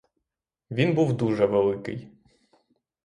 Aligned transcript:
Він 0.71 0.93
був 0.93 1.13
дуже 1.17 1.45
великий. 1.45 2.07